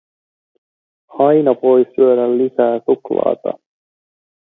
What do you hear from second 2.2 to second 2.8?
lisää